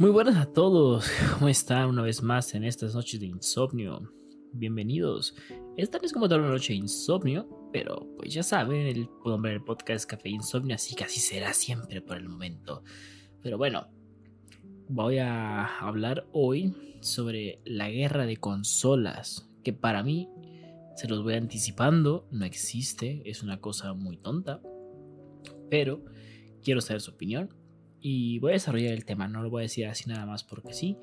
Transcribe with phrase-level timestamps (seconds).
[0.00, 4.10] Muy buenas a todos, ¿cómo están una vez más en estas noches de insomnio?
[4.54, 5.34] Bienvenidos.
[5.76, 9.52] Esta no es como toda una noche de insomnio, pero pues ya saben, el nombre
[9.52, 12.82] del podcast Café Insomnio, así que así será siempre por el momento.
[13.42, 13.88] Pero bueno,
[14.88, 20.30] voy a hablar hoy sobre la guerra de consolas, que para mí,
[20.96, 24.62] se los voy anticipando, no existe, es una cosa muy tonta,
[25.68, 26.02] pero
[26.62, 27.59] quiero saber su opinión
[28.00, 30.72] y voy a desarrollar el tema, no lo voy a decir así nada más porque
[30.72, 30.96] sí.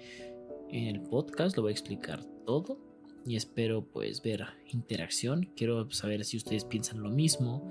[0.70, 2.80] En el podcast lo voy a explicar todo
[3.26, 5.52] y espero pues ver interacción.
[5.56, 7.70] Quiero saber si ustedes piensan lo mismo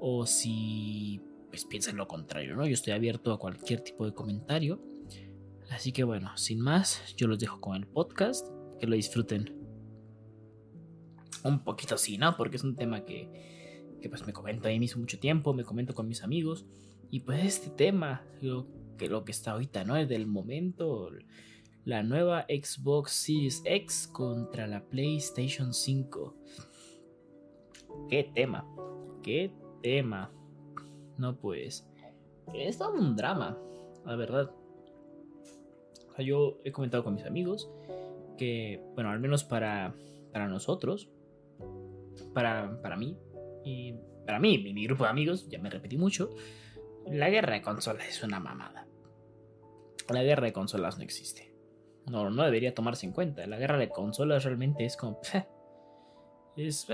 [0.00, 2.66] o si pues piensan lo contrario, ¿no?
[2.66, 4.80] Yo estoy abierto a cualquier tipo de comentario.
[5.70, 8.46] Así que bueno, sin más, yo los dejo con el podcast,
[8.78, 9.54] que lo disfruten.
[11.44, 12.36] Un poquito así, ¿no?
[12.36, 15.94] Porque es un tema que, que pues me comento ahí mismo mucho tiempo, me comento
[15.94, 16.66] con mis amigos.
[17.10, 19.96] Y pues este tema, lo que, lo que está ahorita, ¿no?
[19.96, 21.10] Es del momento,
[21.84, 26.36] la nueva Xbox Series X contra la PlayStation 5.
[28.08, 28.64] ¿Qué tema?
[29.22, 29.52] ¿Qué
[29.82, 30.30] tema?
[31.18, 31.88] No pues,
[32.54, 33.58] es todo un drama,
[34.06, 34.50] la verdad.
[36.18, 37.70] Yo he comentado con mis amigos
[38.38, 39.94] que, bueno, al menos para,
[40.32, 41.08] para nosotros,
[42.34, 43.16] para, para mí,
[43.64, 43.94] y
[44.26, 46.30] para mí, mi grupo de amigos, ya me repetí mucho,
[47.06, 48.86] la guerra de consolas es una mamada.
[50.08, 51.54] La guerra de consolas no existe.
[52.06, 53.46] No, no debería tomarse en cuenta.
[53.46, 55.20] La guerra de consolas realmente es como...
[56.56, 56.86] es...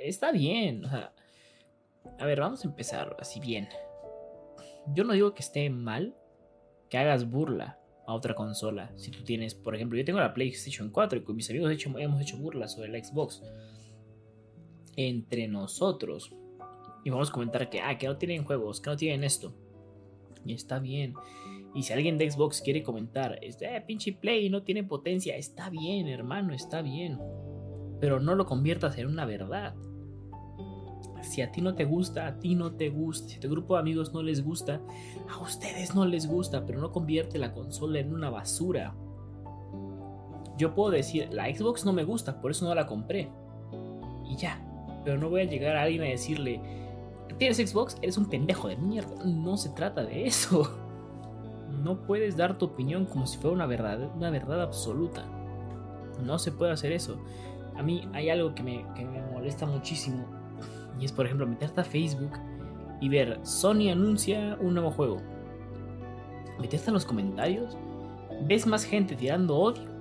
[0.00, 0.84] está bien.
[0.86, 1.12] a
[2.24, 3.68] ver, vamos a empezar así bien.
[4.88, 6.16] Yo no digo que esté mal
[6.88, 8.92] que hagas burla a otra consola.
[8.96, 12.20] Si tú tienes, por ejemplo, yo tengo la PlayStation 4 y con mis amigos hemos
[12.20, 13.42] hecho burla sobre la Xbox.
[14.96, 16.34] Entre nosotros
[17.04, 19.54] y vamos a comentar que, ah, que no tienen juegos, que no tienen esto.
[20.44, 21.14] Y está bien.
[21.74, 25.70] Y si alguien de Xbox quiere comentar, este, eh, pinche Play no tiene potencia, está
[25.70, 27.18] bien, hermano, está bien.
[28.00, 29.74] Pero no lo conviertas en una verdad.
[31.22, 33.28] Si a ti no te gusta, a ti no te gusta.
[33.28, 34.80] Si a tu grupo de amigos no les gusta,
[35.30, 38.94] a ustedes no les gusta, pero no convierte la consola en una basura.
[40.58, 43.30] Yo puedo decir, la Xbox no me gusta, por eso no la compré.
[44.28, 44.60] Y ya.
[45.04, 46.60] Pero no voy a llegar a alguien a decirle,
[47.38, 49.24] tienes Xbox, eres un pendejo de mierda.
[49.24, 50.70] No se trata de eso.
[51.82, 55.24] No puedes dar tu opinión como si fuera una verdad, una verdad absoluta.
[56.22, 57.16] No se puede hacer eso.
[57.76, 60.24] A mí hay algo que me, que me molesta muchísimo.
[61.00, 62.32] Y es, por ejemplo, meterte a Facebook
[63.00, 65.22] y ver Sony anuncia un nuevo juego.
[66.60, 67.76] Meterte en los comentarios.
[68.46, 69.92] Ves más gente tirando odio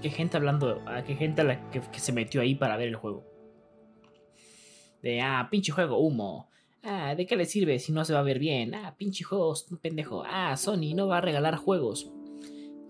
[0.00, 0.80] que gente hablando.
[1.06, 3.24] que gente a la que se metió ahí para ver el juego.
[5.02, 6.48] De, ah, pinche juego, humo.
[6.82, 8.74] Ah, ¿de qué le sirve si no se va a ver bien?
[8.74, 10.22] Ah, pinche juego, pendejo.
[10.26, 12.10] Ah, Sony no va a regalar juegos.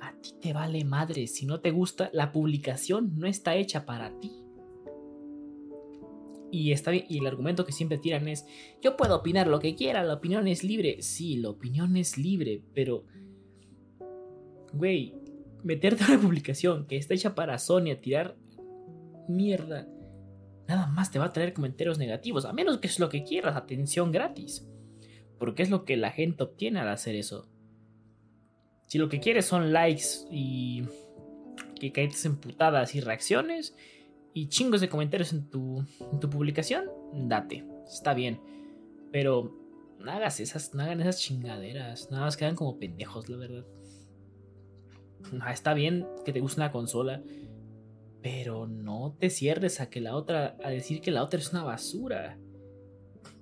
[0.01, 1.27] A ti te vale madre.
[1.27, 4.33] Si no te gusta, la publicación no está hecha para ti.
[6.53, 8.45] Y, está y el argumento que siempre tiran es,
[8.83, 11.03] yo puedo opinar lo que quiera, la opinión es libre.
[11.03, 13.05] Sí, la opinión es libre, pero...
[14.73, 15.15] Güey,
[15.65, 18.37] meterte a una publicación que está hecha para Sony a tirar
[19.29, 19.89] mierda
[20.71, 23.57] nada más te va a traer comentarios negativos, a menos que es lo que quieras,
[23.57, 24.67] atención gratis.
[25.39, 27.49] Porque es lo que la gente obtiene al hacer eso.
[28.87, 30.85] Si lo que quieres son likes y
[31.81, 33.75] que caes emputadas y reacciones
[34.33, 38.41] y chingos de comentarios en tu, en tu publicación, date, está bien.
[39.11, 39.57] Pero
[39.99, 43.67] no hagas esas, no hagan esas chingaderas, nada más quedan como pendejos, la verdad.
[45.41, 47.23] Ah, está bien que te guste una consola,
[48.23, 51.65] pero no te cierres a que la otra, a decir que la otra es una
[51.65, 52.39] basura.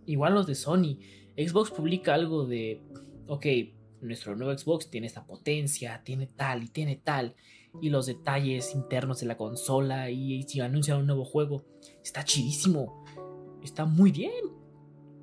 [0.06, 0.98] Igual los de Sony.
[1.36, 2.82] Xbox publica algo de,
[3.26, 3.46] ok,
[4.00, 7.34] nuestro nuevo Xbox tiene esta potencia, tiene tal y tiene tal.
[7.80, 11.64] Y los detalles internos de la consola y, si anuncian un nuevo juego.
[12.02, 13.04] Está chidísimo.
[13.62, 14.32] Está muy bien.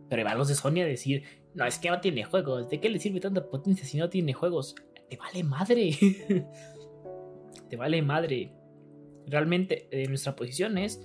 [0.09, 1.23] Pero igual los de Sony a decir,
[1.53, 2.69] no, es que no tiene juegos.
[2.69, 4.75] ¿De qué le sirve tanta potencia si no tiene juegos?
[5.09, 5.91] Te vale madre.
[7.69, 8.53] Te vale madre.
[9.27, 11.01] Realmente eh, nuestra posición es,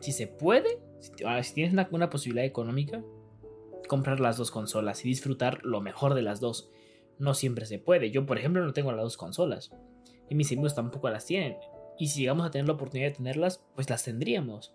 [0.00, 3.02] si se puede, si, ah, tienes una, posibilidad económica,
[3.88, 6.70] comprar las dos consolas y disfrutar lo mejor de las dos.
[7.18, 8.10] No siempre se puede.
[8.10, 9.70] Yo, por ejemplo, no tengo las dos consolas.
[10.28, 11.56] Y mis amigos tampoco las tienen.
[11.98, 14.74] Y si llegamos a tener la oportunidad de tenerlas, pues las tendríamos.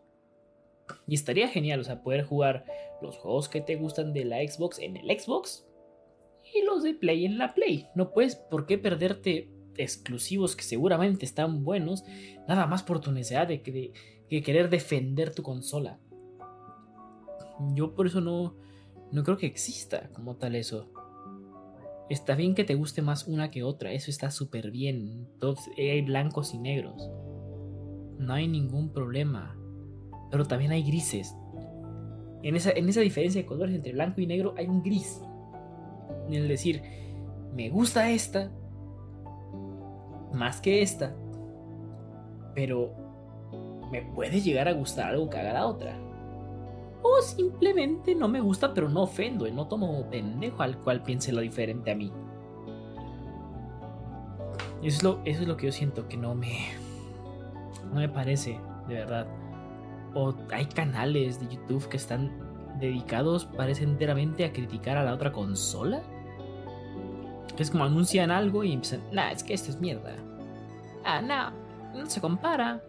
[1.07, 2.65] Y estaría genial, o sea, poder jugar
[3.01, 5.65] los juegos que te gustan de la Xbox en el Xbox
[6.53, 7.87] y los de Play en la Play.
[7.95, 12.03] No puedes por qué perderte exclusivos que seguramente están buenos,
[12.47, 15.99] nada más por tu necesidad de, querer defender tu consola.
[17.73, 18.55] Yo por eso no,
[19.11, 20.91] no creo que exista como tal eso.
[22.09, 25.27] Está bien que te guste más una que otra, eso está súper bien.
[25.39, 27.09] Todos, hay blancos y negros.
[28.17, 29.57] No hay ningún problema.
[30.29, 31.35] Pero también hay grises.
[32.43, 35.21] En esa, en esa diferencia de colores entre blanco y negro hay un gris.
[36.27, 36.81] En el decir,
[37.53, 38.51] me gusta esta
[40.33, 41.15] más que esta.
[42.55, 42.93] Pero
[43.91, 45.97] me puede llegar a gustar algo que haga la otra.
[47.03, 51.41] O simplemente no me gusta, pero no ofendo no tomo pendejo al cual piense lo
[51.41, 52.11] diferente a mí.
[54.83, 56.69] Eso es lo, eso es lo que yo siento que no me.
[57.91, 59.27] No me parece, de verdad.
[60.13, 62.31] O hay canales de YouTube que están
[62.79, 66.01] dedicados, parece enteramente a criticar a la otra consola.
[67.61, 70.15] Es como anuncian algo y empiezan, nah, es que esto es mierda.
[71.05, 72.83] Ah, no, no se compara.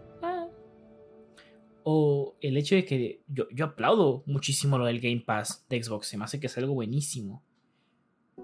[1.83, 6.07] O el hecho de que yo, yo aplaudo muchísimo lo del Game Pass de Xbox,
[6.07, 7.43] se me hace que es algo buenísimo.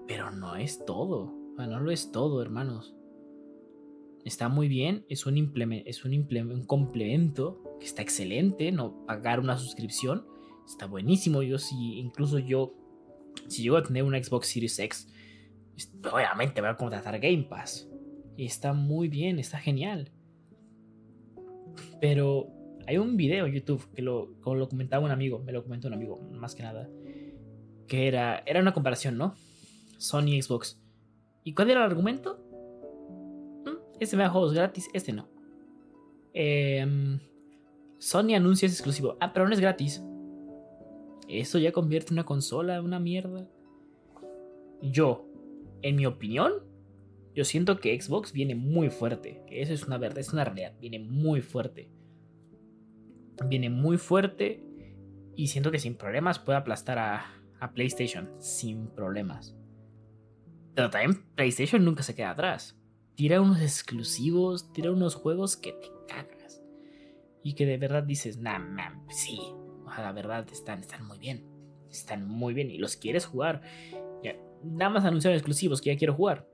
[0.06, 2.94] Pero no es todo, no lo es todo, hermanos.
[4.24, 5.36] Está muy bien, es un,
[5.86, 10.26] es un, un complemento que está excelente, no pagar una suscripción,
[10.64, 11.42] está buenísimo.
[11.42, 12.74] Yo si incluso yo,
[13.48, 15.08] si llego a tener una Xbox Series X,
[16.12, 17.88] obviamente voy a contratar Game Pass.
[18.36, 20.10] Y está muy bien, está genial.
[22.00, 22.48] Pero
[22.86, 26.20] hay un video en YouTube que lo, comentaba un amigo, me lo comentó un amigo,
[26.32, 26.88] más que nada.
[27.86, 29.34] Que era, era una comparación, ¿no?
[29.98, 30.80] Sony y Xbox.
[31.44, 32.38] ¿Y cuál era el argumento?
[33.64, 35.28] Mm, este me da juegos gratis, este no.
[36.32, 37.20] Em,
[37.98, 39.16] Sony anuncia es exclusivo.
[39.20, 40.02] Ah, pero no es gratis.
[41.28, 43.46] Eso ya convierte una consola en una mierda.
[44.82, 45.29] Yo,
[45.82, 46.52] en mi opinión,
[47.34, 49.42] yo siento que Xbox viene muy fuerte.
[49.48, 50.74] Eso es una verdad, es una realidad.
[50.80, 51.90] Viene muy fuerte
[53.48, 54.62] viene muy fuerte
[55.36, 57.36] y siento que sin problemas puede aplastar a,
[57.74, 59.54] PlayStation, sin problemas.
[60.74, 62.80] Pero también PlayStation nunca se queda atrás.
[63.16, 66.62] Tira unos exclusivos, tira unos juegos que te cagas.
[67.42, 69.38] Y que de verdad dices, nah, man, sí,
[69.84, 71.44] la verdad están, están muy bien.
[71.90, 73.60] Están muy bien y los quieres jugar.
[74.62, 76.46] Nada más anunciaron exclusivos que ya quiero jugar.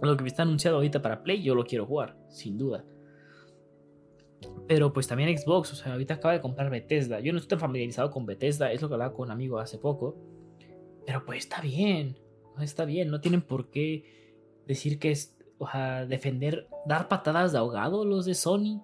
[0.00, 2.84] Lo que me está anunciado ahorita para Play, yo lo quiero jugar, sin duda.
[4.68, 7.20] Pero pues también Xbox, o sea, ahorita acaba de comprar Bethesda.
[7.20, 10.16] Yo no estoy familiarizado con Bethesda, es lo que hablaba con un amigo hace poco.
[11.06, 12.18] Pero pues está bien,
[12.60, 17.58] está bien, no tienen por qué decir que es, o sea, defender, dar patadas de
[17.58, 18.82] ahogado los de Sony.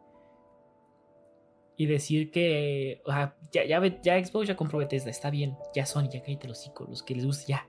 [1.76, 5.86] Y decir que, o sea, ya, ya, ya Xbox ya compró Bethesda, está bien, ya
[5.86, 7.68] Sony, ya cállate los hocico, los que les guste, ya,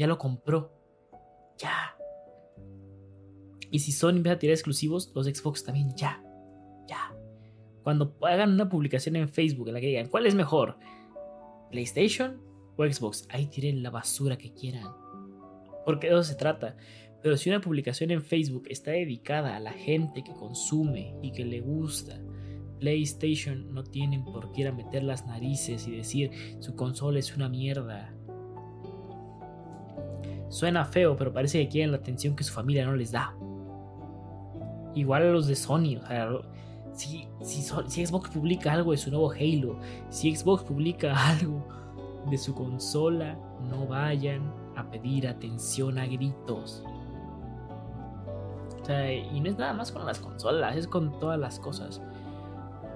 [0.00, 0.72] ya lo compró,
[1.58, 1.94] ya.
[3.70, 6.24] Y si Sony empieza a tirar exclusivos, los Xbox también, ya,
[6.88, 7.14] ya.
[7.82, 10.78] Cuando hagan una publicación en Facebook en la que digan, ¿cuál es mejor?
[11.70, 12.40] ¿PlayStation
[12.78, 13.28] o Xbox?
[13.28, 14.88] Ahí tiren la basura que quieran.
[15.84, 16.78] Porque de eso se trata.
[17.22, 21.44] Pero si una publicación en Facebook está dedicada a la gente que consume y que
[21.44, 22.18] le gusta,
[22.78, 26.30] PlayStation no tienen por qué ir a meter las narices y decir
[26.60, 28.14] su consola es una mierda.
[30.50, 33.34] Suena feo, pero parece que quieren la atención que su familia no les da.
[34.94, 36.28] Igual a los de Sony, o sea,
[36.92, 39.78] si, si, Xbox publica algo de su nuevo Halo,
[40.10, 41.64] si Xbox publica algo
[42.28, 43.38] de su consola,
[43.70, 46.84] no vayan a pedir atención a gritos.
[48.82, 52.02] O sea, y no es nada más con las consolas, es con todas las cosas.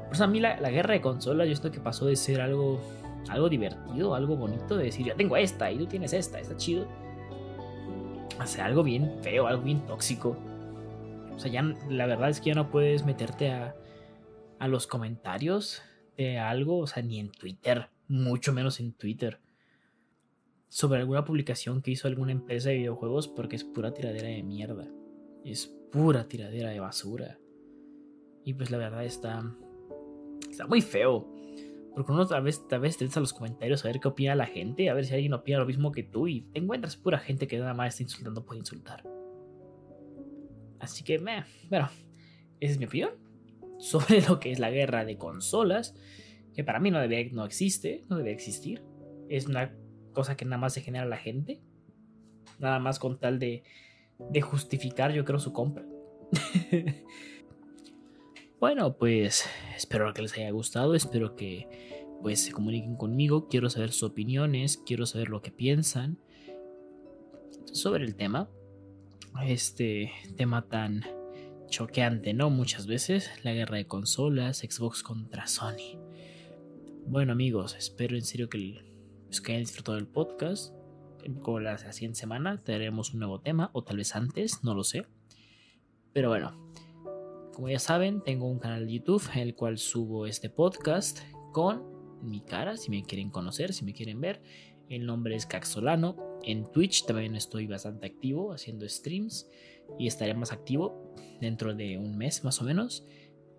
[0.08, 2.80] Pues a mí la, guerra de consolas, yo esto que pasó de ser algo,
[3.28, 6.86] algo divertido, algo bonito, de decir, ya tengo esta y tú tienes esta, está chido.
[8.38, 10.36] O algo bien feo, algo bien tóxico.
[11.34, 13.74] O sea, ya la verdad es que ya no puedes meterte a,
[14.58, 15.82] a los comentarios
[16.16, 19.40] de algo, o sea, ni en Twitter, mucho menos en Twitter,
[20.68, 24.88] sobre alguna publicación que hizo alguna empresa de videojuegos porque es pura tiradera de mierda.
[25.44, 27.38] Es pura tiradera de basura.
[28.44, 29.42] Y pues la verdad está.
[30.50, 31.33] Está muy feo.
[31.94, 34.46] Porque uno tal vez, tal vez te a los comentarios a ver qué opina la
[34.46, 37.46] gente, a ver si alguien opina lo mismo que tú y te encuentras pura gente
[37.46, 39.04] que nada más está insultando por insultar.
[40.80, 41.88] Así que, meh, bueno,
[42.60, 43.10] esa es mi opinión
[43.78, 45.94] sobre lo que es la guerra de consolas,
[46.52, 48.82] que para mí no, debe, no existe, no debe existir.
[49.28, 49.74] Es una
[50.12, 51.62] cosa que nada más se genera la gente,
[52.58, 53.62] nada más con tal de,
[54.18, 55.86] de justificar, yo creo, su compra.
[58.64, 59.44] bueno, pues
[59.76, 61.68] espero que les haya gustado, espero que
[62.22, 66.18] pues se comuniquen conmigo, quiero saber sus opiniones, quiero saber lo que piensan
[67.70, 68.48] sobre el tema.
[69.46, 71.02] Este tema tan
[71.68, 72.48] choqueante, ¿no?
[72.48, 75.98] Muchas veces la guerra de consolas, Xbox contra Sony.
[77.06, 78.80] Bueno amigos, espero en serio que,
[79.26, 80.72] pues, que hayan disfrutado del podcast.
[81.42, 85.06] como la siguiente semana tenemos un nuevo tema, o tal vez antes, no lo sé.
[86.14, 86.72] Pero bueno,
[87.54, 91.20] como ya saben, tengo un canal de YouTube en el cual subo este podcast
[91.52, 91.82] con
[92.22, 94.42] mi cara, si me quieren conocer, si me quieren ver.
[94.88, 96.16] El nombre es Caxolano.
[96.42, 99.48] En Twitch también estoy bastante activo haciendo streams
[99.98, 103.06] y estaré más activo dentro de un mes más o menos.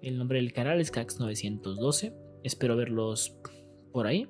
[0.01, 2.13] El nombre del canal es Cax912.
[2.43, 3.37] Espero verlos
[3.91, 4.27] por ahí.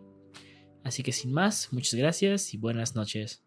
[0.84, 3.45] Así que sin más, muchas gracias y buenas noches.